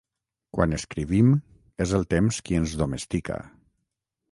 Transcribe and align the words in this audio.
Quan 0.57 0.71
escrivim 0.77 1.29
és 1.87 1.95
el 1.99 2.07
temps 2.15 2.41
qui 2.49 2.59
ens 2.63 2.75
domestica. 2.83 3.41